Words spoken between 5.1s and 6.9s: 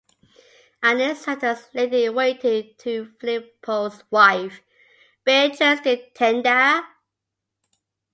Beatrice di Tenda.